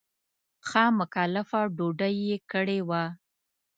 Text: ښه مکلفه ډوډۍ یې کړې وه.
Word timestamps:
ښه 0.67 0.83
مکلفه 0.99 1.59
ډوډۍ 1.77 2.15
یې 2.29 2.37
کړې 2.51 2.79
وه. 2.89 3.03